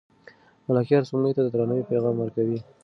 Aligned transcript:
ملکیار 0.67 1.03
سپوږمۍ 1.07 1.31
ته 1.35 1.41
د 1.43 1.47
درناوي 1.53 1.83
پیغام 1.91 2.15
ورکوي. 2.19 2.59